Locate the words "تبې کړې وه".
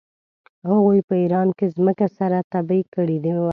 2.51-3.49